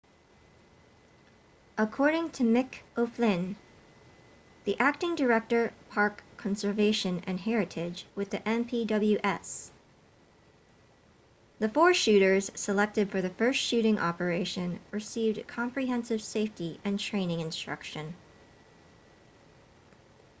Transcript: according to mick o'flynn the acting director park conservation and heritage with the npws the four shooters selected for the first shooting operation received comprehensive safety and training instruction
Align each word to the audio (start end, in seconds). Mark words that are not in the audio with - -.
according 1.77 2.27
to 2.31 2.41
mick 2.41 2.79
o'flynn 2.97 3.55
the 4.63 4.75
acting 4.79 5.13
director 5.13 5.71
park 5.91 6.23
conservation 6.37 7.21
and 7.27 7.39
heritage 7.39 8.07
with 8.15 8.31
the 8.31 8.39
npws 8.39 9.69
the 11.59 11.69
four 11.69 11.93
shooters 11.93 12.49
selected 12.55 13.11
for 13.11 13.21
the 13.21 13.29
first 13.29 13.59
shooting 13.61 13.99
operation 13.99 14.79
received 14.89 15.47
comprehensive 15.47 16.19
safety 16.23 16.79
and 16.83 16.99
training 16.99 17.39
instruction 17.39 18.15